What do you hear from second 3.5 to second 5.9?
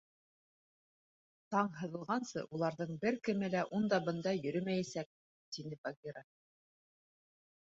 лә унда-бында йөрөмәйәсәк,— тине